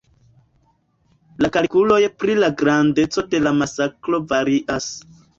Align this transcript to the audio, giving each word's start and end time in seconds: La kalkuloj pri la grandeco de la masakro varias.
La 1.45 1.49
kalkuloj 1.57 1.99
pri 2.21 2.37
la 2.43 2.49
grandeco 2.61 3.25
de 3.33 3.41
la 3.49 3.53
masakro 3.59 4.21
varias. 4.33 4.89